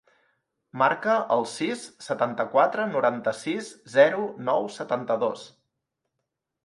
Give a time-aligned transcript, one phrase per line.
[0.81, 5.45] Marca el sis, setanta-quatre, noranta-sis, zero, nou, setanta-dos.